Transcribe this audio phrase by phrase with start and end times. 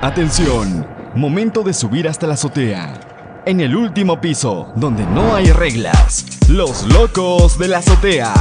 [0.00, 2.94] Atención, momento de subir hasta la azotea.
[3.44, 8.32] En el último piso, donde no hay reglas, los locos de la azotea.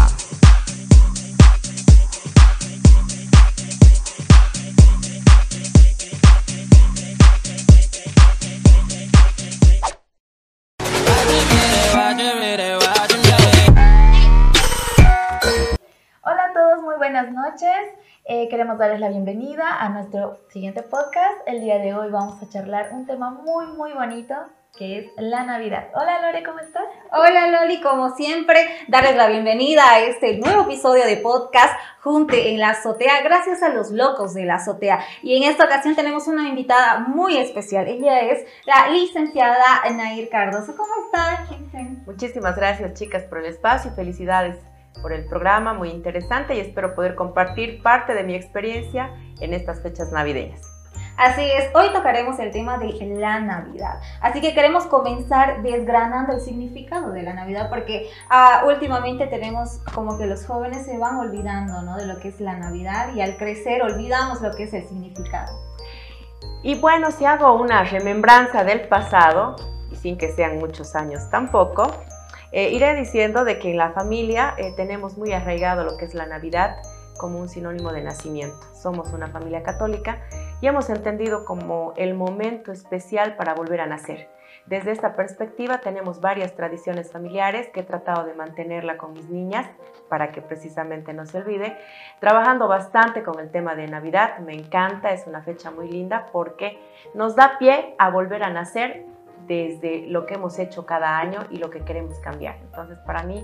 [16.22, 17.70] Hola a todos, muy buenas noches.
[18.30, 21.38] Eh, queremos darles la bienvenida a nuestro siguiente podcast.
[21.46, 24.36] El día de hoy vamos a charlar un tema muy, muy bonito
[24.78, 25.88] que es la Navidad.
[25.96, 26.84] Hola Lore, ¿cómo estás?
[27.14, 28.60] Hola Loli, como siempre,
[28.90, 33.70] darles la bienvenida a este nuevo episodio de podcast Junte en la Azotea, gracias a
[33.70, 35.00] los locos de la Azotea.
[35.24, 37.88] Y en esta ocasión tenemos una invitada muy especial.
[37.88, 40.76] Ella es la licenciada Nair Cardoso.
[40.76, 41.48] ¿Cómo está,
[42.06, 44.58] Muchísimas gracias chicas por el espacio y felicidades
[45.02, 49.82] por el programa, muy interesante y espero poder compartir parte de mi experiencia en estas
[49.82, 50.62] fechas navideñas.
[51.18, 54.00] Así es, hoy tocaremos el tema de la Navidad.
[54.22, 60.20] Así que queremos comenzar desgranando el significado de la Navidad porque ah, últimamente tenemos como
[60.20, 61.98] que los jóvenes se van olvidando ¿no?
[61.98, 65.60] de lo que es la Navidad y al crecer olvidamos lo que es el significado.
[66.62, 69.56] Y bueno, si hago una remembranza del pasado,
[69.92, 71.92] y sin que sean muchos años tampoco,
[72.52, 76.14] eh, iré diciendo de que en la familia eh, tenemos muy arraigado lo que es
[76.14, 76.78] la Navidad
[77.18, 78.60] como un sinónimo de nacimiento.
[78.74, 80.22] Somos una familia católica
[80.62, 84.30] y hemos entendido como el momento especial para volver a nacer.
[84.66, 89.66] Desde esta perspectiva tenemos varias tradiciones familiares que he tratado de mantenerla con mis niñas
[90.10, 91.78] para que precisamente no se olvide.
[92.20, 96.78] Trabajando bastante con el tema de Navidad, me encanta, es una fecha muy linda porque
[97.14, 99.06] nos da pie a volver a nacer
[99.48, 102.58] desde lo que hemos hecho cada año y lo que queremos cambiar.
[102.64, 103.44] Entonces para mí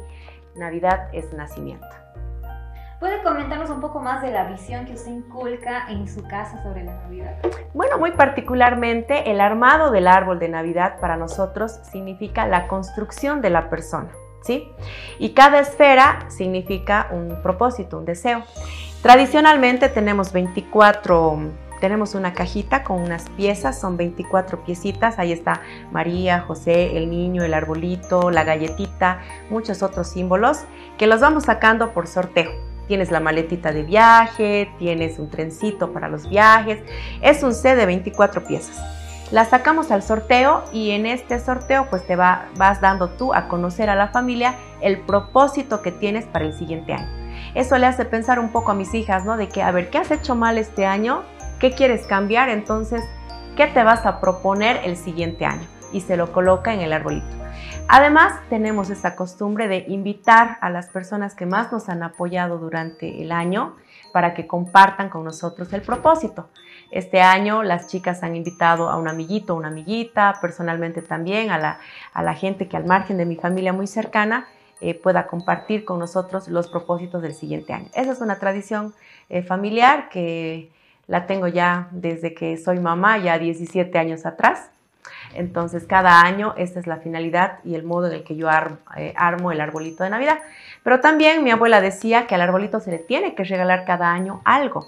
[0.56, 1.88] Navidad es nacimiento.
[3.00, 6.86] ¿Puede comentarnos un poco más de la visión que usted inculca en su casa sobre
[6.86, 7.36] la Navidad?
[7.74, 13.50] Bueno, muy particularmente el armado del árbol de Navidad para nosotros significa la construcción de
[13.50, 14.08] la persona,
[14.42, 14.72] ¿sí?
[15.20, 18.44] Y cada esfera significa un propósito, un deseo.
[19.02, 21.40] Tradicionalmente tenemos 24
[21.84, 25.60] tenemos una cajita con unas piezas, son 24 piecitas, ahí está
[25.92, 30.60] María, José, el niño, el arbolito, la galletita, muchos otros símbolos
[30.98, 32.52] que los vamos sacando por sorteo.
[32.88, 36.80] Tienes la maletita de viaje, tienes un trencito para los viajes.
[37.22, 38.82] Es un set de 24 piezas.
[39.30, 43.50] La sacamos al sorteo y en este sorteo pues te va, vas dando tú a
[43.50, 47.24] conocer a la familia el propósito que tienes para el siguiente año.
[47.56, 49.38] Eso le hace pensar un poco a mis hijas, ¿no?
[49.38, 51.24] De que, a ver, ¿qué has hecho mal este año?
[51.64, 52.50] ¿Qué quieres cambiar?
[52.50, 53.02] Entonces,
[53.56, 55.66] ¿qué te vas a proponer el siguiente año?
[55.94, 57.26] Y se lo coloca en el arbolito.
[57.88, 63.22] Además, tenemos esta costumbre de invitar a las personas que más nos han apoyado durante
[63.22, 63.78] el año
[64.12, 66.50] para que compartan con nosotros el propósito.
[66.92, 71.80] Este año las chicas han invitado a un amiguito, una amiguita, personalmente también a
[72.14, 74.48] la, gente que al margen de mi familia muy cercana
[74.82, 77.88] eh, pueda compartir con nosotros los propósitos del siguiente año.
[77.94, 78.94] Esa es una tradición
[79.30, 80.70] eh, familiar que
[81.08, 84.70] la tengo ya desde que soy mamá, ya 17 años atrás.
[85.34, 88.50] Entonces, cada año esta es la finalidad y el modo en el que yo
[88.96, 90.40] eh, armo, el arbolito de Navidad.
[90.84, 94.42] Pero también mi abuela decía que al arbolito se le tiene que regalar cada año
[94.46, 94.86] algo,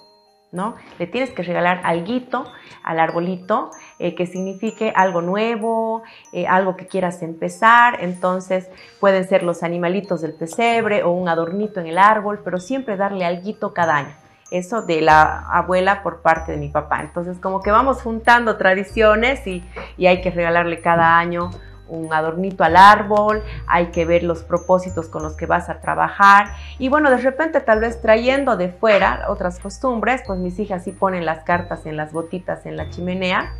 [0.52, 0.76] ¿no?
[1.00, 2.46] Le tienes que regalar algo
[2.84, 7.98] al arbolito eh, que signifique algo nuevo, eh, algo que quieras empezar.
[8.02, 12.98] Entonces, pueden ser los animalitos del pesebre o un adornito en el árbol, pero siempre
[12.98, 14.25] darle algo cada año
[14.58, 17.02] eso de la abuela por parte de mi papá.
[17.02, 19.64] Entonces, como que vamos juntando tradiciones y,
[20.06, 21.50] hay que regalarle cada año
[21.88, 26.48] un adornito al árbol, hay que ver los propósitos con los que vas a trabajar
[26.80, 30.92] y bueno, de repente tal vez trayendo de fuera otras costumbres, pues mis hijas sí
[30.92, 33.54] ponen las cartas en las botitas en la chimenea,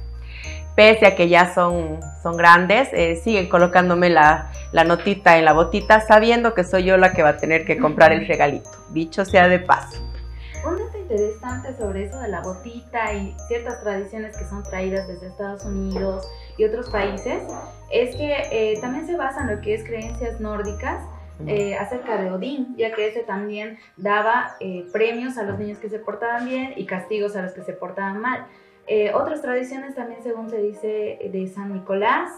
[0.76, 5.54] pese a que ya son, son grandes, eh, siguen colocándome la, la notita en la
[5.54, 9.24] botita sabiendo que soy yo la que va a tener que comprar el regalito, dicho
[9.24, 10.15] sea de paso.
[10.66, 15.28] Un dato interesante sobre eso de la botita y ciertas tradiciones que son traídas desde
[15.28, 16.28] Estados Unidos
[16.58, 17.44] y otros países
[17.92, 21.04] es que eh, también se basan en lo que es creencias nórdicas
[21.46, 25.90] eh, acerca de Odín, ya que ese también daba eh, premios a los niños que
[25.90, 28.48] se portaban bien y castigos a los que se portaban mal.
[29.14, 32.32] otras tradiciones también, según se dice, de San Nicolás,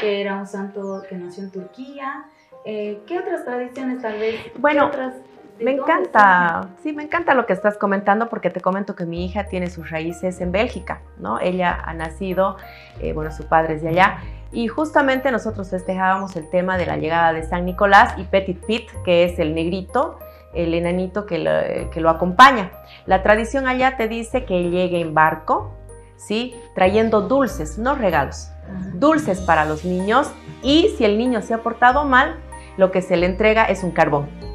[0.00, 2.24] que era un santo que nació en Turquía.
[2.64, 4.36] ¿Qué otras tradiciones tal vez?
[4.58, 5.14] Bueno, otras
[5.60, 9.44] me encanta, sí, me encanta lo que estás comentando porque te comento que mi hija
[9.44, 11.40] tiene sus raíces en Bélgica, ¿no?
[11.40, 12.56] Ella ha nacido,
[13.00, 14.18] eh, bueno, su padre es de allá,
[14.52, 18.92] y justamente nosotros festejábamos el tema de la llegada de San Nicolás y Petit Pete,
[19.04, 20.18] que es el negrito,
[20.54, 21.50] el enanito que lo,
[21.90, 22.70] que lo acompaña.
[23.06, 25.74] La tradición allá te dice que llegue en barco,
[26.16, 26.54] ¿sí?
[26.74, 28.50] Trayendo dulces, no regalos,
[28.94, 30.30] dulces para los niños
[30.62, 32.36] y si el niño se ha portado mal,
[32.76, 34.47] lo que se le entrega es un carbón.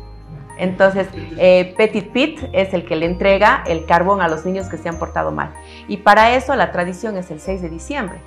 [0.57, 1.07] Entonces,
[1.37, 4.89] eh, Petit Pit es el que le entrega el carbón a los niños que se
[4.89, 5.53] han portado mal.
[5.87, 8.19] Y para eso la tradición es el 6 de diciembre,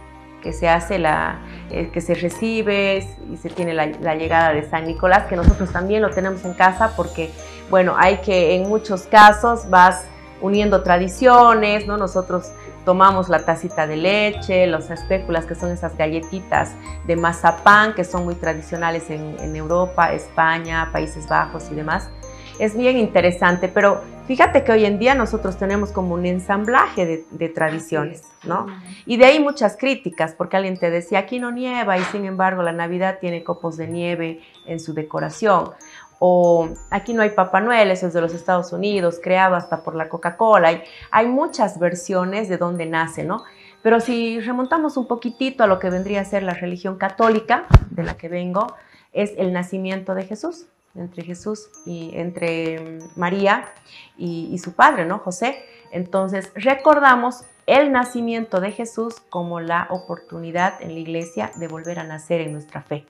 [0.42, 1.40] que se hace la,
[1.70, 6.02] eh, que se recibe y se tiene la, llegada de San Nicolás, que nosotros también
[6.02, 7.30] lo tenemos en casa porque,
[7.70, 10.04] bueno, hay que en muchos casos vas
[10.40, 11.96] uniendo tradiciones, ¿no?
[11.96, 12.52] Nosotros
[12.84, 16.72] tomamos la tacita de leche, los espéculas, que son esas galletitas
[17.06, 22.08] de mazapán, que son muy tradicionales en, Europa, España, Países Bajos y demás.
[22.58, 27.24] Es bien interesante, pero fíjate que hoy en día nosotros tenemos como un ensamblaje de,
[27.30, 28.66] de tradiciones, ¿no?
[29.04, 32.62] Y de ahí muchas críticas, porque alguien te decía, aquí no nieva y sin embargo
[32.62, 35.70] la Navidad tiene copos de nieve en su decoración
[36.18, 39.94] o aquí no hay Papá Noel, eso es de los Estados Unidos, creado hasta por
[39.94, 40.68] la Coca-Cola.
[40.68, 43.44] Hay, hay muchas versiones de dónde nace, ¿no?
[43.82, 48.02] Pero si remontamos un poquitito a lo que vendría a ser la religión católica, de
[48.02, 48.66] la que vengo,
[49.12, 50.66] es el nacimiento de Jesús,
[50.96, 53.72] entre Jesús y entre María
[54.16, 55.18] y, y su padre, ¿no?
[55.18, 55.64] José.
[55.90, 62.04] Entonces recordamos el nacimiento de Jesús como la oportunidad en la iglesia de volver a
[62.04, 63.06] nacer en nuestra fe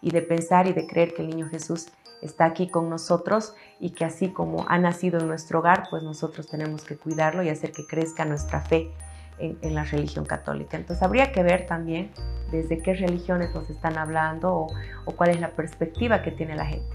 [0.00, 1.88] y de pensar y de creer que el niño Jesús
[2.22, 6.48] está aquí con nosotros y que así como ha nacido en nuestro hogar, pues nosotros
[6.48, 8.90] tenemos que cuidarlo y hacer que crezca nuestra fe
[9.38, 10.76] en, la religión católica.
[10.76, 12.10] Entonces habría que ver también
[12.50, 14.66] desde qué religiones nos están hablando o,
[15.04, 16.88] o cuál es la perspectiva que tiene la gente.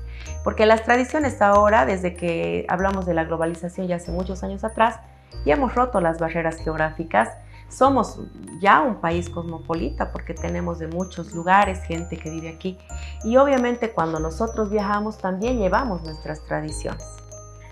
[0.43, 4.99] Porque las tradiciones ahora, desde que hablamos de la globalización ya hace muchos años atrás,
[5.45, 7.29] ya hemos roto las barreras geográficas
[7.73, 8.19] somos
[8.59, 12.77] ya un país cosmopolita porque tenemos de muchos lugares gente que vive aquí
[13.23, 17.03] y obviamente cuando nosotros viajamos también llevamos nuestras tradiciones.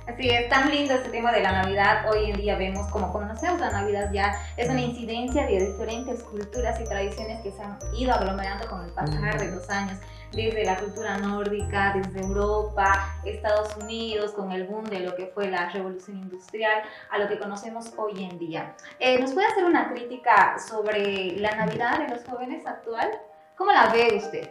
[0.08, 2.10] Así es, tan lindo este tema de la Navidad.
[2.10, 6.80] Hoy en día vemos como conocemos la Navidad ya es una incidencia de diferentes culturas
[6.82, 10.00] y tradiciones que se han ido aglomerando con el pasar de los años
[10.32, 15.52] desde la cultura nórdica, desde Europa, Estados Unidos, con el boom de lo que fue
[15.52, 16.82] la revolución industrial,
[17.12, 18.76] a lo que conocemos hoy en día.
[19.00, 23.12] Eh, ¿Nos puede hacer una crítica sobre la Navidad de los jóvenes actual?
[23.56, 24.50] ¿Cómo la ve usted?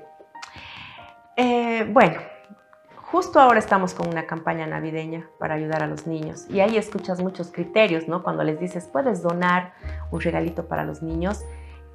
[1.36, 2.20] Eh, bueno,
[3.10, 7.20] justo ahora estamos con una campaña navideña para ayudar a los niños y ahí escuchas
[7.20, 8.22] muchos criterios, ¿no?
[8.22, 9.74] Cuando les dices, puedes donar
[10.10, 11.44] un regalito para los niños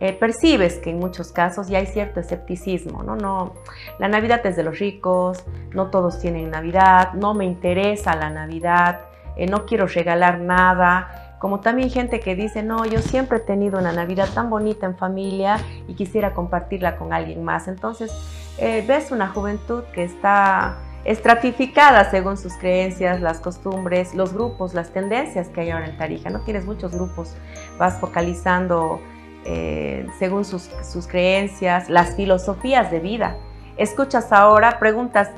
[0.02, 3.16] eh, percibes que en muchos casos ya hay cierto escepticismo, ¿no?
[3.16, 3.54] no
[3.98, 9.00] La Navidad es de los ricos, no todos tienen Navidad, no me interesa la Navidad,
[9.38, 11.38] eh, no quiero regalar nada.
[11.40, 14.98] Como también gente que dice, no, yo siempre he tenido una Navidad tan bonita en
[14.98, 17.70] familia y quisiera compartirla con alguien más.
[17.70, 18.12] Entonces,
[18.58, 24.92] eh, ves una juventud que está estratificada según sus creencias, las costumbres, los grupos, las
[24.92, 26.30] tendencias que hay ahora en Tarija.
[26.32, 27.36] No tienes muchos grupos,
[27.78, 29.00] vas focalizando
[29.46, 30.68] eh, según sus,
[31.08, 33.38] creencias, las filosofías de vida.
[33.78, 35.30] Escuchas ahora, preguntas,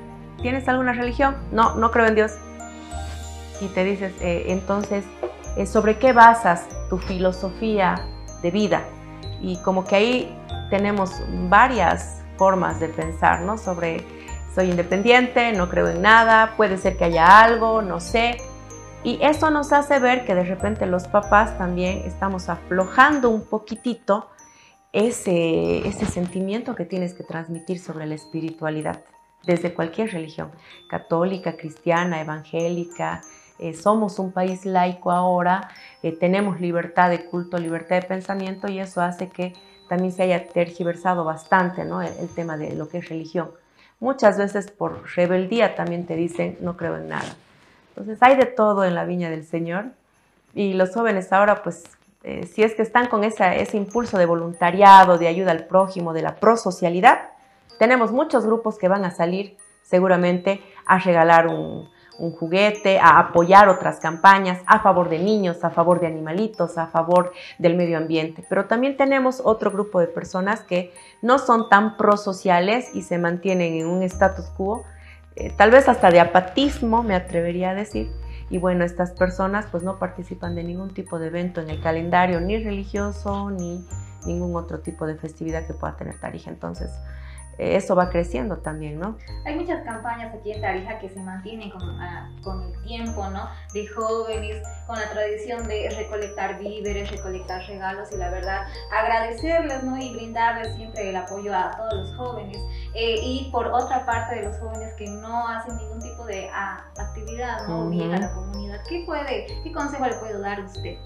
[0.42, 1.36] ¿tienes alguna religión?
[1.52, 2.32] No, no creo en Dios.
[3.60, 5.04] Y te dices, eh, entonces,
[5.58, 7.96] eh, ¿sobre qué basas tu filosofía
[8.42, 8.84] de vida?
[9.42, 10.38] Y como que ahí
[10.70, 11.12] tenemos
[11.50, 13.58] varias formas de pensar, ¿no?
[13.58, 14.06] Sobre,
[14.58, 18.38] soy independiente, no creo en nada, puede ser que haya algo, no sé.
[19.04, 24.32] Y eso nos hace ver que de repente los papás también estamos aflojando un poquitito
[24.94, 29.04] ese, ese sentimiento que tienes que transmitir sobre la espiritualidad
[29.46, 30.50] desde cualquier religión,
[30.90, 33.22] católica, cristiana, evangélica.
[33.60, 35.70] Eh, somos un país laico ahora,
[36.02, 39.54] eh, tenemos libertad de culto, libertad de pensamiento y eso hace que
[39.88, 42.02] también se haya tergiversado bastante ¿no?
[42.02, 43.52] el tema de lo que es religión.
[44.00, 47.36] Muchas veces por rebeldía también te dicen no creo en nada.
[47.90, 49.86] Entonces hay de todo en la viña del Señor
[50.54, 51.84] y los jóvenes ahora pues
[52.24, 56.22] eh, si es que están con ese impulso de voluntariado, de ayuda al prójimo, de
[56.22, 57.30] la prosocialidad,
[57.80, 61.90] tenemos muchos grupos que van a salir seguramente a regalar un,
[62.20, 66.88] un juguete, a apoyar otras campañas a favor de niños, a favor de animalitos, a
[66.88, 68.44] favor del medio ambiente.
[68.50, 73.74] Pero también tenemos otro grupo de personas que no son tan prosociales y se mantienen
[73.74, 74.84] en un status quo,
[75.36, 78.12] eh, tal vez hasta de apatismo, me atrevería a decir.
[78.50, 82.40] Y bueno, estas personas pues no participan de ningún tipo de evento en el calendario,
[82.40, 83.86] ni religioso, ni
[84.26, 86.50] ningún otro tipo de festividad que pueda tener Tarija.
[86.50, 86.92] Entonces,
[87.58, 89.18] eso va creciendo también, ¿no?
[89.46, 93.50] Hay muchas campañas aquí en Tarija que se mantienen con, ah, con, el tiempo, ¿no?
[93.74, 98.62] De jóvenes, con la tradición de recolectar víveres, recolectar regalos y la verdad
[98.92, 99.98] agradecerles, ¿no?
[99.98, 102.58] Y brindarles siempre el apoyo a todos los jóvenes.
[102.94, 106.86] Eh, y por otra parte de los jóvenes que no hacen ningún tipo de ah,
[106.98, 107.86] actividad, ¿no?
[107.86, 108.82] Unir a la comunidad.
[108.88, 110.98] ¿Qué, puede, ¿Qué consejo le puede dar usted?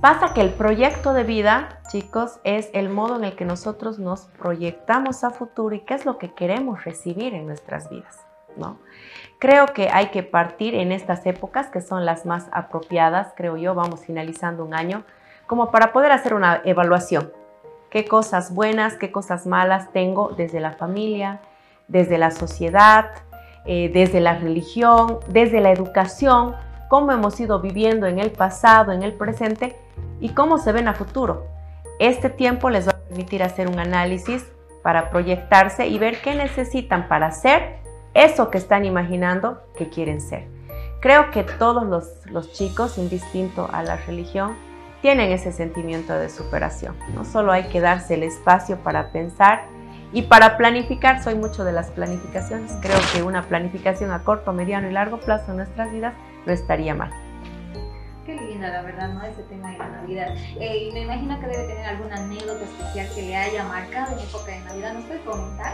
[0.00, 4.28] Pasa que el proyecto de vida, chicos, es el modo en el que nosotros nos
[4.38, 8.18] proyectamos a futuro y qué es lo que queremos recibir en nuestras vidas,
[8.56, 8.78] ¿no?
[9.38, 13.74] Creo que hay que partir en estas épocas que son las más apropiadas, creo yo,
[13.74, 15.04] vamos finalizando un año,
[15.46, 17.30] como para poder hacer una evaluación.
[17.90, 21.42] ¿Qué cosas buenas, qué cosas malas tengo desde la familia,
[21.88, 23.10] desde la sociedad,
[23.66, 26.54] eh, desde la religión, desde la educación?
[26.90, 29.76] Cómo hemos ido viviendo en el pasado, en el presente
[30.18, 31.46] y cómo se ven a futuro.
[32.00, 34.44] Este tiempo les va a permitir hacer un análisis
[34.82, 37.76] para proyectarse y ver qué necesitan para ser
[38.12, 40.48] eso que están imaginando que quieren ser.
[41.00, 44.56] Creo que todos los, los chicos, indistinto a la religión,
[45.00, 46.96] tienen ese sentimiento de superación.
[47.14, 49.62] No solo hay que darse el espacio para pensar
[50.12, 52.72] y para planificar, soy mucho de las planificaciones.
[52.82, 56.14] Creo que una planificación a corto, mediano y largo plazo en nuestras vidas
[56.46, 57.10] no estaría mal.
[58.26, 59.22] Qué linda, la verdad, ¿no?
[59.24, 60.34] Ese tema de la Navidad.
[60.60, 64.18] Eh, y me imagino que debe tener alguna anécdota especial que le haya marcado en
[64.20, 64.92] época de Navidad.
[64.94, 65.72] ¿Nos puede comentar?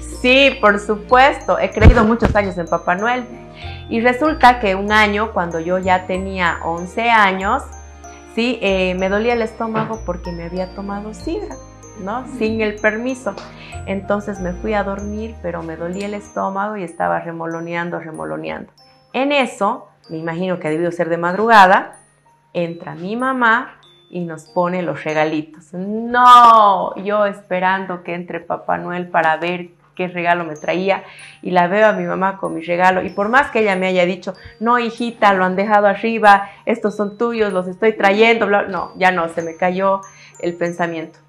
[0.22, 1.58] sí, por supuesto.
[1.58, 3.24] He creído muchos años en Papá Noel.
[3.88, 7.62] Y resulta que un año, cuando yo ya tenía 11 años,
[8.34, 11.56] sí, eh, me dolía el estómago porque me había tomado sidra,
[12.00, 12.26] ¿no?
[12.38, 13.34] Sin el permiso.
[13.86, 18.72] Entonces me fui a dormir, pero me dolía el estómago y estaba remoloneando, remoloneando.
[19.14, 22.00] En eso, me imagino que ha debido ser de madrugada,
[22.52, 23.78] entra mi mamá
[24.10, 25.72] y nos pone los regalitos.
[25.72, 31.04] No, yo esperando que entre Papá Noel para ver qué regalo me traía
[31.42, 33.86] y la veo a mi mamá con mi regalo y por más que ella me
[33.86, 38.92] haya dicho, no hijita, lo han dejado arriba, estos son tuyos, los estoy trayendo, no,
[38.96, 40.00] ya no, se me cayó
[40.40, 41.20] el pensamiento.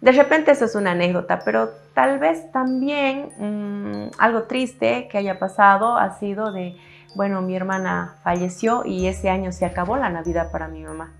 [0.00, 5.38] De repente eso es una anécdota, pero tal vez también mm, algo triste que haya
[5.38, 6.76] pasado ha sido de
[7.16, 11.12] bueno, mi hermana falleció y ese año se acabó la Navidad para mi mamá.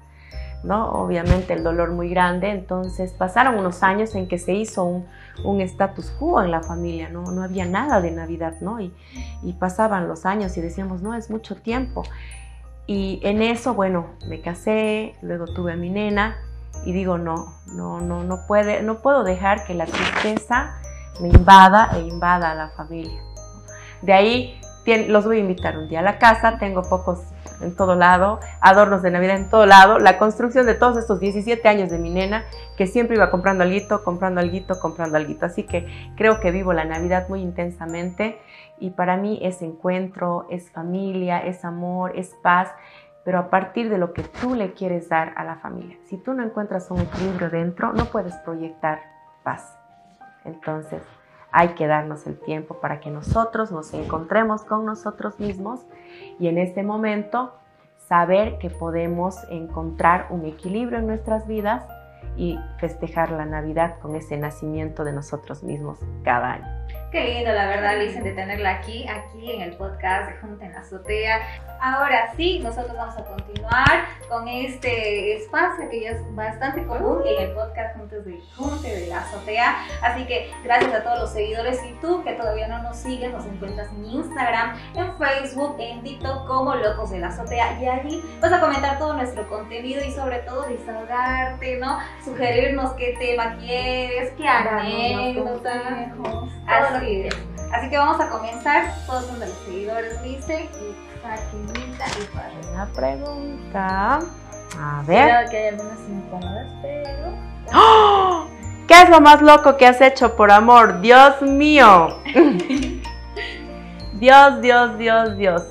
[0.62, 0.90] ¿no?
[0.90, 6.10] Obviamente el dolor muy grande, entonces pasaron unos años en que se hizo un, status
[6.18, 7.22] quo en la familia, ¿no?
[7.30, 8.80] no había nada de Navidad, ¿no?
[8.80, 8.92] Y,
[9.42, 12.02] y, pasaban los años y decíamos, no, es mucho tiempo.
[12.86, 16.36] Y en eso, bueno, me casé, luego tuve a mi nena
[16.84, 20.74] y digo, no, no, no, no, puede, no puedo dejar que la tristeza
[21.20, 23.20] me invada e invada a la familia.
[24.02, 24.60] De ahí
[25.08, 27.20] los voy a invitar un día a la casa, tengo pocos
[27.60, 31.68] en todo lado, adornos de Navidad en todo lado, la construcción de todos estos 17
[31.68, 32.44] años de mi nena,
[32.76, 35.34] que siempre iba comprando algo, comprando algo, comprando algo.
[35.42, 38.38] Así que creo que vivo la Navidad muy intensamente
[38.78, 42.70] y para mí es encuentro, es familia, es amor, es paz,
[43.24, 45.96] pero a partir de lo que tú le quieres dar a la familia.
[46.08, 49.00] Si tú no encuentras un equilibrio dentro, no puedes proyectar
[49.42, 49.76] paz.
[50.44, 51.02] Entonces,
[51.56, 55.80] hay que darnos el tiempo para que nosotros nos encontremos con nosotros mismos
[56.38, 57.54] y en este momento
[57.96, 61.82] saber que podemos encontrar un equilibrio en nuestras vidas
[62.36, 66.85] y festejar la Navidad con ese nacimiento de nosotros mismos cada año.
[67.12, 70.72] Qué lindo, la verdad, Lisa, de tenerla aquí, aquí en el podcast de Junta en
[70.72, 71.40] la Azotea.
[71.80, 77.44] Ahora sí, nosotros vamos a continuar con este espacio que ya es bastante común en
[77.44, 79.76] el podcast Juntos de Junte de la Azotea.
[80.02, 83.46] Así que gracias a todos los seguidores y tú que todavía no nos sigues, nos
[83.46, 87.80] encuentras en Instagram, en Facebook, en TikTok como Locos de la Azotea.
[87.80, 92.00] Y ahí vas a comentar todo nuestro contenido y sobre todo desahogarte, ¿no?
[92.24, 96.12] Sugerirnos qué tema quieres, qué anécdota.
[96.66, 97.05] Así
[97.72, 98.94] Así que vamos a comenzar.
[99.06, 100.68] Todos son de los seguidores, dice.
[100.80, 101.06] Y
[102.72, 104.18] una pregunta.
[104.78, 105.48] A ver.
[105.50, 107.32] que hay algunas incómodas, pero.
[107.74, 108.46] ¡Oh!
[108.86, 111.00] ¿Qué es lo más loco que has hecho por amor?
[111.00, 112.20] Dios mío.
[114.14, 115.62] Dios, Dios, Dios, Dios.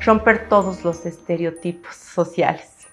[0.00, 2.88] Romper todos los estereotipos sociales.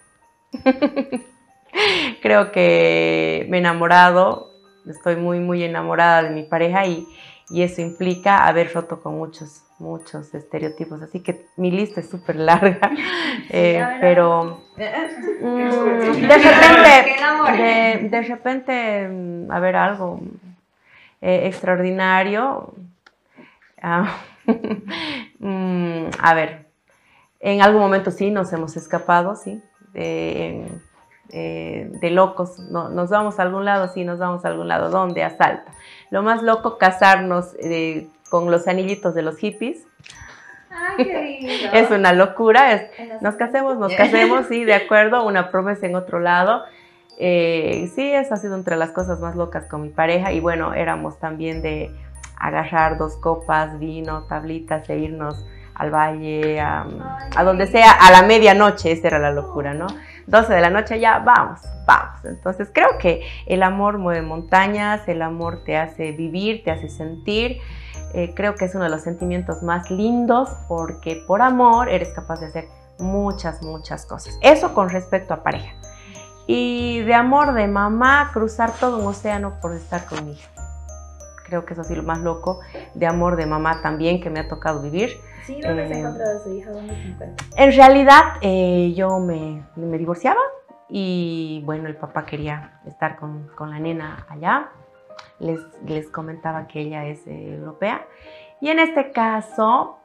[2.22, 4.51] Creo que me he enamorado,
[4.86, 7.08] estoy muy, muy enamorada de mi pareja y,
[7.50, 12.38] y eso implica haber roto con muchos muchos estereotipos, así que mi lista es súper
[12.38, 12.92] larga,
[13.50, 20.22] eh, pero mm, de repente, de, repente, mm, a ver, algo
[21.20, 22.74] eh, extraordinario,
[23.82, 24.18] ah,
[25.40, 26.68] mm, a ver,
[27.40, 29.62] en algún momento sí nos hemos escapado, sí,
[31.32, 34.90] eh, de locos, no, nos vamos a algún lado, sí, nos vamos a algún lado,
[34.90, 35.24] ¿dónde?
[35.24, 35.72] A Salta.
[36.10, 37.56] Lo más loco, casarnos
[38.30, 39.86] con los anillitos de los hippies.
[40.70, 42.90] Ay, es una locura,
[43.22, 46.64] nos casemos, nos casemos, sí, de acuerdo, una promesa en otro lado.
[47.18, 50.74] Eh, sí, eso ha sido entre las cosas más locas con mi pareja y bueno,
[50.74, 51.92] éramos también de
[52.36, 56.86] agarrar dos copas, vino, tablitas e irnos al valle, a,
[57.44, 59.88] donde sea, a la medianoche, esa era la locura, ¿no?
[60.28, 62.24] 12 de la noche ya, vamos, vamos.
[62.24, 67.60] Entonces creo que el amor mueve montañas, el amor te hace vivir, te hace sentir.
[68.14, 72.40] Eh, creo que es uno de los sentimientos más lindos porque por amor eres capaz
[72.40, 72.66] de hacer
[73.00, 74.38] muchas, muchas cosas.
[74.42, 75.74] Eso con respecto a pareja.
[76.48, 80.50] Y de amor de mamá, cruzar todo un océano por estar con mi hija.
[81.46, 82.60] Creo que eso sí lo más loco.
[82.94, 85.20] De amor de mamá también que me ha tocado vivir.
[85.44, 86.72] Sí, ¿dónde se Eh, encontrado su hija?
[86.72, 87.46] ¿Dónde se encuentra?
[87.56, 90.42] En realidad eh, yo me, me divorciaba
[90.90, 94.70] y bueno, el papá quería estar con, con la nena allá.
[95.40, 98.06] Les, les comentaba que ella es eh, europea.
[98.60, 100.00] Y en este caso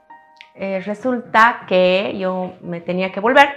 [0.55, 3.49] eh, resulta que yo me tenía que volver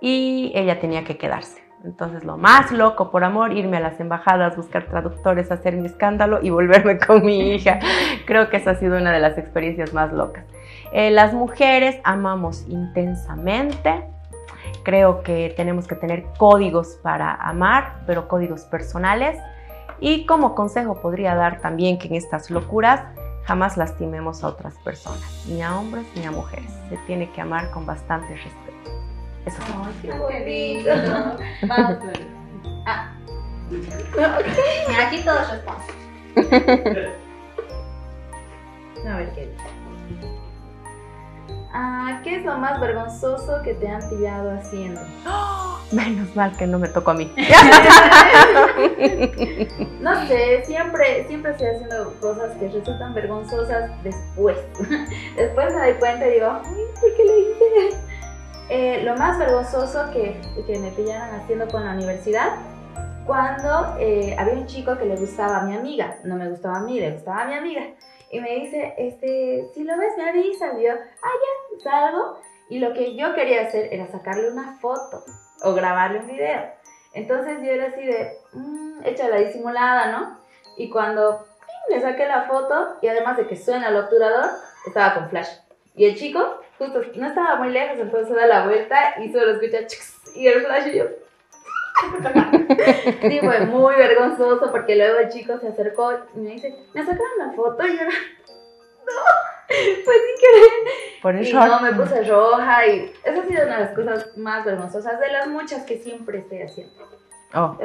[0.00, 1.63] y ella tenía que quedarse.
[1.84, 6.40] Entonces lo más loco por amor, irme a las embajadas, buscar traductores, hacer mi escándalo
[6.42, 7.78] y volverme con mi hija.
[8.26, 10.44] Creo que esa ha sido una de las experiencias más locas.
[10.92, 14.04] Eh, las mujeres amamos intensamente.
[14.82, 19.38] Creo que tenemos que tener códigos para amar, pero códigos personales.
[20.00, 23.02] Y como consejo podría dar también que en estas locuras
[23.44, 26.70] jamás lastimemos a otras personas, ni a hombres ni a mujeres.
[26.88, 28.63] Se tiene que amar con bastante respeto.
[29.46, 29.58] Eso.
[29.84, 30.94] Ay, qué Qué bonito.
[30.94, 31.36] lindo.
[31.68, 31.98] Vamos.
[32.86, 33.12] Ah.
[35.06, 37.14] Aquí todos respondemos.
[39.06, 39.64] A ver qué dice.
[41.72, 45.00] Ah, ¿Qué es lo más vergonzoso que te han pillado haciendo?
[45.92, 47.32] Menos mal que no me tocó a mí.
[50.00, 54.58] No sé, siempre, siempre estoy haciendo cosas que resultan vergonzosas después.
[55.36, 57.96] después me doy cuenta y digo, ay, ¿por qué lo hice?
[58.70, 62.56] Eh, lo más vergonzoso que, que me pillaron haciendo con la universidad,
[63.26, 66.82] cuando eh, había un chico que le gustaba a mi amiga, no me gustaba a
[66.82, 67.82] mí, le gustaba a mi amiga.
[68.30, 70.78] Y me dice, este, si lo ves me avisas.
[70.78, 71.30] Y yo, ah,
[71.74, 72.38] ya, salgo.
[72.68, 75.22] Y lo que yo quería hacer era sacarle una foto
[75.62, 76.62] o grabarle un video.
[77.12, 80.38] Entonces yo era así de, mmm, hecha la disimulada, ¿no?
[80.76, 81.46] Y cuando
[81.88, 84.50] le saqué la foto, y además de que suena el obturador,
[84.86, 85.48] estaba con flash.
[85.94, 89.52] Y el chico, justo, no estaba muy lejos, entonces se da la vuelta y solo
[89.52, 89.78] escucha
[90.34, 91.04] y el flash y yo.
[93.22, 97.38] sí, fue muy vergonzoso porque luego el chico se acercó y me dice, ¿me sacaron
[97.38, 97.86] la foto?
[97.86, 98.10] Y yo, no,
[99.68, 100.72] pues sin querer.
[101.22, 101.66] Por Y eso.
[101.66, 105.32] no, me puse roja y esa ha sido una de las cosas más vergonzosas de
[105.32, 107.08] las muchas que siempre estoy haciendo.
[107.54, 107.78] Oh.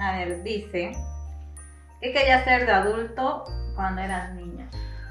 [0.00, 0.92] A ver, dice,
[2.00, 4.68] ¿qué querías ser de adulto cuando eras niña?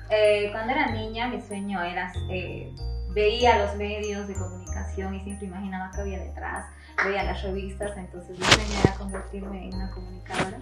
[0.09, 2.73] Eh, cuando era niña mi sueño era, eh,
[3.13, 6.65] veía los medios de comunicación y siempre imaginaba qué había detrás,
[7.03, 10.57] veía las revistas, entonces mi sueño era convertirme en una comunicadora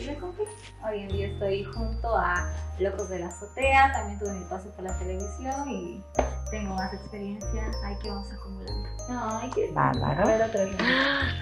[0.00, 0.44] y lo cumplí.
[0.84, 4.84] Hoy en día estoy junto a Locos de la Azotea, también tuve mi paso por
[4.84, 6.02] la televisión y
[6.50, 8.88] tengo más experiencia, ahí que vamos acumulando.
[9.10, 10.22] Ay, qué Bárbaro.
[10.22, 10.76] A ver, otra vez.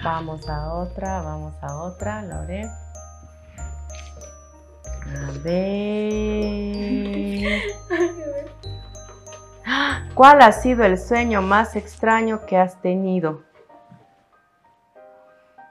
[0.03, 2.67] Vamos a otra, vamos a otra, Lore.
[5.27, 5.77] A ver.
[10.13, 13.43] ¿Cuál ha sido el sueño más extraño que has tenido?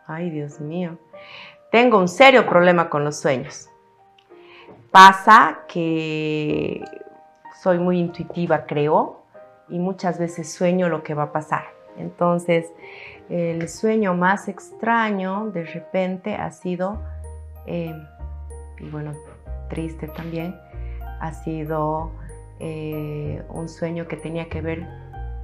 [0.06, 0.98] Ay, Dios mío.
[1.72, 3.68] Tengo un serio problema con los sueños.
[4.92, 6.84] Pasa que
[7.60, 9.24] soy muy intuitiva, creo,
[9.68, 11.64] y muchas veces sueño lo que va a pasar.
[11.98, 12.72] Entonces,
[13.28, 17.02] el sueño más extraño de repente ha sido,
[17.66, 17.94] eh,
[18.78, 19.12] y bueno,
[19.68, 20.56] triste también,
[21.20, 22.12] ha sido
[22.58, 24.86] eh, un sueño que tenía que ver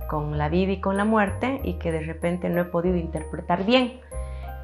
[0.08, 3.64] con la vida y con la muerte y que de repente no he podido interpretar
[3.64, 4.00] bien.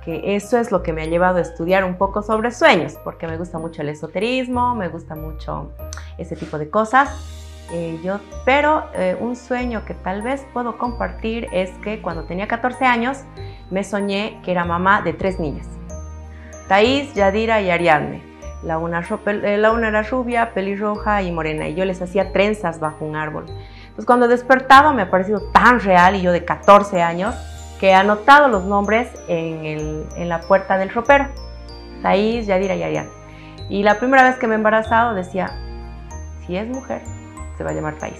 [0.04, 3.26] Que eso es lo que me ha llevado a estudiar un poco sobre sueños, porque
[3.26, 5.72] me gusta mucho el esoterismo, me gusta mucho
[6.16, 7.10] ese tipo de cosas.
[7.70, 12.48] Eh, yo, pero eh, un sueño que tal vez puedo compartir es que cuando tenía
[12.48, 13.18] 14 años
[13.70, 15.66] me soñé que era mamá de tres niñas.
[16.68, 18.27] Thais, Yadira y Ariadne.
[18.62, 23.16] La eh, una era rubia, pelirroja y morena y yo les hacía trenzas bajo un
[23.16, 23.46] árbol.
[23.48, 27.34] Entonces cuando despertaba me ha parecido tan real y yo de 14 años
[27.78, 31.26] que he anotado los nombres en, el- en la puerta del ropero.
[32.02, 33.10] Thais, Yadira y Ariadne.
[33.68, 35.50] Y la primera vez que me he embarazado decía,
[36.46, 37.02] si es mujer,
[37.56, 38.18] se va a llamar Thais.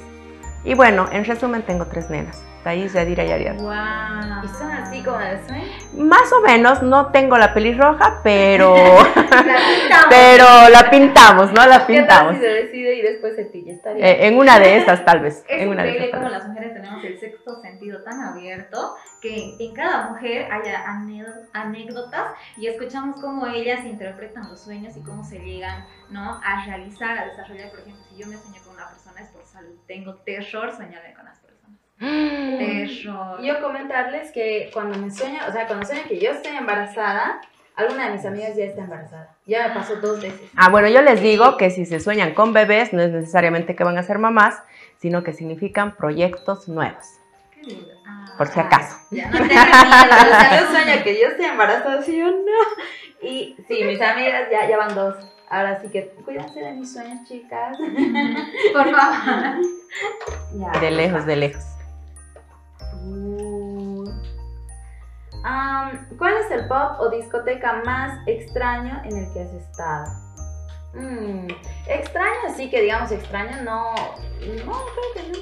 [0.64, 2.42] Y bueno, en resumen tengo tres nenas.
[2.68, 3.62] Thais, Yadira y Ariadna.
[3.62, 4.44] Wow.
[4.44, 5.64] ¿Y son así como de sueño?
[5.94, 8.74] Más o menos, no tengo la pelirroja, pero,
[9.14, 11.64] La pero la pintamos, ¿no?
[11.66, 12.35] La ¿Qué tal pintamos.
[12.35, 13.72] si se decide y después se tilla?
[13.72, 14.04] Está bien.
[14.07, 15.42] Eh, en una de esas, tal vez.
[15.48, 16.38] Es en una de increíble esas, tal cómo vez.
[16.38, 22.33] las mujeres tenemos el sexto sentido tan abierto que en cada mujer haya anécdo- anécdotas
[22.59, 26.38] y escuchamos cómo ellas interpretan los sueños y cómo se llegan ¿no?
[26.44, 27.70] a realizar, a desarrollar.
[27.70, 29.74] Por ejemplo, si yo me sueño con una persona es por salud.
[29.87, 31.47] Tengo terror soñarme con las personas.
[31.98, 33.40] Terror.
[33.42, 37.40] Yo comentarles que cuando me sueño, o sea, cuando sueño que yo estoy embarazada,
[37.76, 39.34] alguna de mis amigas ya está embarazada.
[39.46, 40.50] Ya me pasó dos veces.
[40.56, 43.84] Ah, bueno, yo les digo que si se sueñan con bebés, no es necesariamente que
[43.84, 44.61] van a ser mamás,
[44.98, 47.06] sino que significan proyectos nuevos.
[47.52, 47.88] Qué lindo.
[48.06, 48.96] Ah, Por si acaso.
[49.11, 50.64] Ya no tengan O sea, miedo.
[50.66, 52.37] yo sueño que yo estoy embarazada, ¿sí o no?
[53.22, 55.16] Y sí, mis amigas ya, ya van dos.
[55.50, 57.76] Ahora sí que cuídense de mis sueños, chicas.
[58.72, 59.56] Por favor.
[60.56, 60.80] Ya.
[60.80, 61.64] De lejos, de lejos.
[65.44, 70.06] Am, ¿Cuál es el pub o discoteca más extraño en el que has estado?
[70.94, 71.46] Mm,
[71.87, 75.38] extraño, sí que digamos extraño, no, no, creo que no.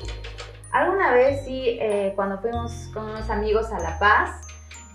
[0.73, 4.47] Alguna vez sí, eh, cuando fuimos con unos amigos a La Paz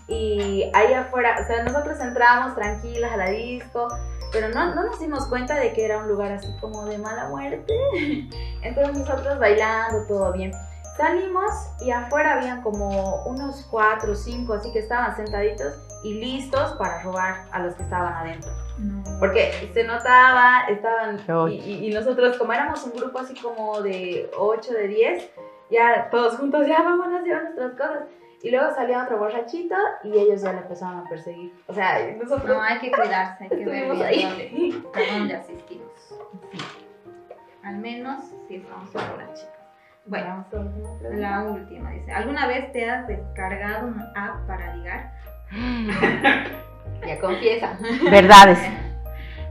[0.07, 3.87] y ahí afuera, o sea, nosotros entramos tranquilas a la disco,
[4.31, 7.29] pero no, no nos dimos cuenta de que era un lugar así como de mala
[7.29, 7.73] muerte.
[8.61, 10.51] Entonces nosotros bailando, todo bien.
[10.97, 15.73] Salimos y afuera habían como unos cuatro o cinco, así que estaban sentaditos
[16.03, 18.51] y listos para robar a los que estaban adentro.
[18.77, 19.03] No.
[19.19, 24.29] Porque se notaba, estaban, y, y- y nosotros como éramos un grupo así como de
[24.37, 25.29] 8, de 10,
[25.69, 28.03] ya todos juntos, ya vámonos a llevar nuestras cosas.
[28.43, 31.53] Y luego salía otro borrachito y ellos ya le empezaron a perseguir.
[31.67, 34.71] O sea, nosotros No, hay que cuidarse, hay que ver bien ahí.
[34.71, 35.91] dónde, a dónde asistimos.
[37.63, 38.89] Al menos si estamos
[39.35, 39.60] chicas.
[40.05, 40.45] Bueno,
[41.11, 45.13] la última dice: ¿Alguna vez te has descargado una app para ligar?
[47.07, 47.79] Ya confiesa.
[48.11, 48.59] Verdades.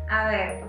[0.09, 0.65] A ver.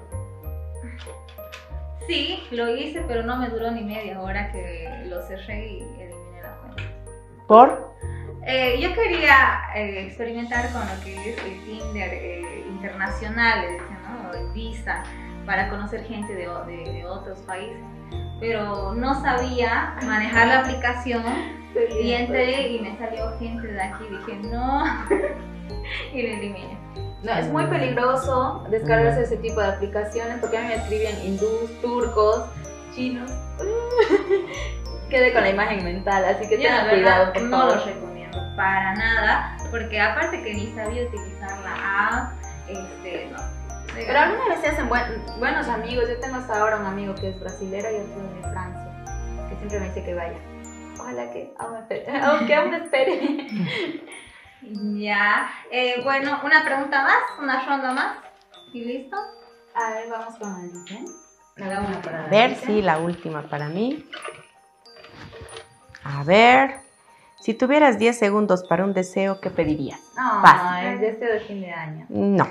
[2.07, 6.41] Sí, lo hice, pero no me duró ni media hora que lo cerré y eliminé
[6.41, 6.83] la cuenta.
[7.47, 7.95] ¿Por?
[8.47, 13.65] Eh, yo quería eh, experimentar con lo que es el Tinder eh, internacional,
[14.09, 14.33] ¿no?
[14.33, 15.03] El Visa,
[15.45, 17.77] para conocer gente de, de- de otros países.
[18.39, 21.23] Pero no sabía manejar la aplicación
[22.01, 24.03] y entré y me salió gente de aquí.
[24.09, 24.83] Dije, no,
[26.13, 26.77] y lo eliminé.
[27.23, 31.69] No, es muy peligroso descargarse ese tipo de aplicaciones porque a mí me escriben hindús,
[31.81, 32.45] turcos,
[32.95, 33.29] chinos.
[35.09, 37.75] Quede con la imagen mental, así que tengan cuidado, por no favor.
[37.75, 42.33] los recomiendo para nada, porque aparte que ni sabía utilizar la app,
[42.67, 43.60] este, no.
[43.93, 46.05] Pero alguna vez se hacen buen- buenos amigos.
[46.09, 49.03] Yo tengo hasta ahora un amigo que es brasilero y otro de Francia,
[49.49, 50.37] que siempre me dice que vaya.
[50.99, 52.05] Ojalá que aún espere.
[52.23, 53.47] Aunque aún espere.
[54.63, 58.17] Ya, eh, bueno, una pregunta más, una ronda más.
[58.71, 59.17] ¿Y listo?
[59.73, 60.71] A ver, vamos con el.
[61.55, 62.01] La última.
[62.03, 62.67] para A ver, Dicen.
[62.67, 64.05] sí, la última para mí.
[66.03, 66.75] A ver.
[67.39, 69.99] Si tuvieras 10 segundos para un deseo, ¿qué pedirías?
[70.15, 70.87] No, Fácil.
[70.89, 72.05] es deseo de fin de año.
[72.09, 72.47] No.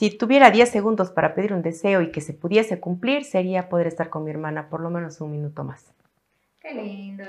[0.00, 3.86] Si tuviera 10 segundos para pedir un deseo y que se pudiese cumplir, sería poder
[3.86, 5.92] estar con mi hermana por lo menos un minuto más.
[6.60, 7.24] Qué lindo.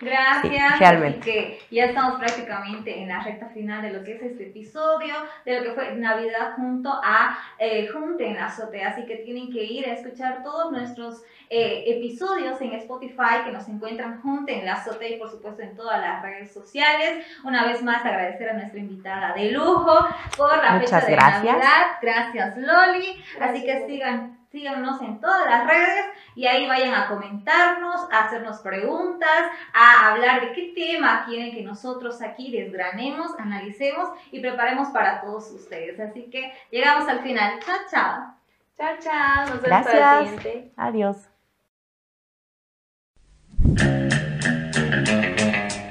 [0.00, 0.72] Gracias.
[0.72, 1.18] Sí, realmente.
[1.20, 5.14] Así que ya estamos prácticamente en la recta final de lo que es este episodio,
[5.44, 8.88] de lo que fue Navidad junto a eh, Junte en la Azotea.
[8.88, 13.68] Así que tienen que ir a escuchar todos nuestros eh, episodios en Spotify que nos
[13.68, 17.26] encuentran Junte en la Azotea y por supuesto en todas las redes sociales.
[17.44, 20.08] Una vez más agradecer a nuestra invitada de lujo
[20.38, 21.44] por la Muchas fecha de gracias.
[21.44, 21.82] Navidad.
[22.00, 23.22] Gracias Loli.
[23.42, 24.37] Así que sigan.
[24.50, 29.28] Síganos en todas las redes y ahí vayan a comentarnos, a hacernos preguntas,
[29.74, 35.50] a hablar de qué tema quieren que nosotros aquí desgranemos, analicemos y preparemos para todos
[35.50, 36.00] ustedes.
[36.00, 37.58] Así que llegamos al final.
[37.64, 38.34] Chao, chao.
[38.76, 39.46] Chao, chao.
[39.50, 40.42] Nos vemos para el Gracias.
[40.42, 40.72] siguiente.
[40.76, 41.16] Adiós.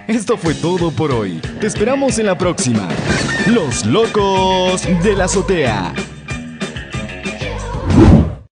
[0.07, 1.41] Esto fue todo por hoy.
[1.59, 2.87] Te esperamos en la próxima.
[3.47, 5.93] Los locos de la azotea.